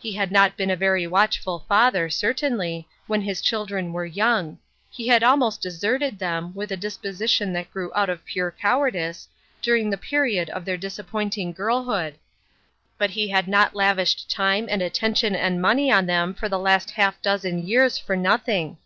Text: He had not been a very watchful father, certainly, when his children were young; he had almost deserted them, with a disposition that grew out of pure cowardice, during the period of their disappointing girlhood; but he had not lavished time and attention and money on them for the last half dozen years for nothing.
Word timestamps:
He 0.00 0.14
had 0.14 0.32
not 0.32 0.56
been 0.56 0.68
a 0.68 0.74
very 0.74 1.06
watchful 1.06 1.64
father, 1.68 2.10
certainly, 2.10 2.88
when 3.06 3.20
his 3.22 3.40
children 3.40 3.92
were 3.92 4.04
young; 4.04 4.58
he 4.90 5.06
had 5.06 5.22
almost 5.22 5.62
deserted 5.62 6.18
them, 6.18 6.52
with 6.56 6.72
a 6.72 6.76
disposition 6.76 7.52
that 7.52 7.70
grew 7.70 7.92
out 7.94 8.08
of 8.08 8.24
pure 8.24 8.50
cowardice, 8.50 9.28
during 9.62 9.88
the 9.88 9.96
period 9.96 10.50
of 10.50 10.64
their 10.64 10.76
disappointing 10.76 11.52
girlhood; 11.52 12.16
but 12.98 13.10
he 13.10 13.28
had 13.28 13.46
not 13.46 13.76
lavished 13.76 14.28
time 14.28 14.66
and 14.68 14.82
attention 14.82 15.36
and 15.36 15.62
money 15.62 15.88
on 15.88 16.06
them 16.06 16.34
for 16.34 16.48
the 16.48 16.58
last 16.58 16.90
half 16.90 17.22
dozen 17.22 17.64
years 17.64 17.96
for 17.96 18.16
nothing. 18.16 18.76